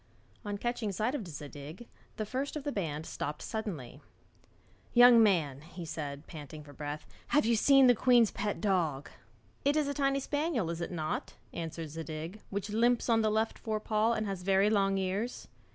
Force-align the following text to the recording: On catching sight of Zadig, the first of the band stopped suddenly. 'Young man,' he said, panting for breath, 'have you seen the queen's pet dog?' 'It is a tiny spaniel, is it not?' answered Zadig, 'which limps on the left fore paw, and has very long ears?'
On 0.43 0.57
catching 0.57 0.91
sight 0.91 1.13
of 1.13 1.27
Zadig, 1.27 1.87
the 2.17 2.25
first 2.25 2.55
of 2.55 2.63
the 2.63 2.71
band 2.71 3.05
stopped 3.05 3.43
suddenly. 3.43 4.01
'Young 4.95 5.21
man,' 5.21 5.61
he 5.61 5.85
said, 5.85 6.25
panting 6.25 6.63
for 6.63 6.73
breath, 6.73 7.05
'have 7.27 7.45
you 7.45 7.55
seen 7.55 7.85
the 7.85 7.93
queen's 7.93 8.31
pet 8.31 8.59
dog?' 8.59 9.11
'It 9.63 9.75
is 9.75 9.87
a 9.87 9.93
tiny 9.93 10.19
spaniel, 10.19 10.71
is 10.71 10.81
it 10.81 10.89
not?' 10.89 11.35
answered 11.53 11.89
Zadig, 11.91 12.41
'which 12.49 12.71
limps 12.71 13.09
on 13.09 13.21
the 13.21 13.29
left 13.29 13.59
fore 13.59 13.79
paw, 13.79 14.13
and 14.13 14.25
has 14.25 14.41
very 14.41 14.71
long 14.71 14.97
ears?' 14.97 15.47